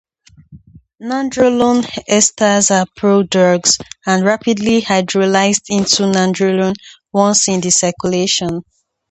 Nandrolone 0.99 1.83
esters 2.09 2.71
are 2.71 2.87
prodrugs, 2.97 3.77
and 4.07 4.23
are 4.23 4.29
rapidly 4.29 4.81
hydrolyzed 4.81 5.65
into 5.69 6.01
nandrolone 6.05 6.73
once 7.13 7.47
in 7.47 7.61
the 7.61 7.69
circulation. 7.69 8.63